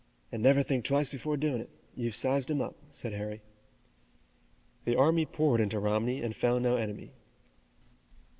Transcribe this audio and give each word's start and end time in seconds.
"And 0.31 0.41
never 0.41 0.63
think 0.63 0.83
twice 0.83 1.09
before 1.09 1.37
doing 1.37 1.61
it. 1.61 1.69
You've 1.95 2.15
sized 2.15 2.49
him 2.49 2.59
up," 2.59 2.75
said 2.89 3.13
Harry. 3.13 3.41
The 4.83 4.95
army 4.95 5.27
poured 5.27 5.61
into 5.61 5.77
Romney 5.79 6.23
and 6.23 6.35
found 6.35 6.63
no 6.63 6.75
enemy. 6.75 7.11